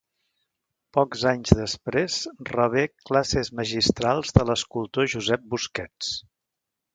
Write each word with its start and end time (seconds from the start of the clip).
Pocs 0.97 1.25
anys 1.31 1.51
després 1.59 2.15
rebé 2.47 2.85
classes 3.11 3.51
magistrals 3.61 4.35
de 4.39 4.47
l’escultor 4.51 5.13
Josep 5.15 5.47
Busquets. 5.53 6.11